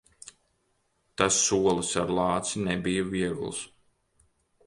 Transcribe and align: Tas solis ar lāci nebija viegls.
Tas 1.21 1.37
solis 1.49 1.91
ar 2.05 2.15
lāci 2.19 2.63
nebija 2.69 3.05
viegls. 3.13 3.61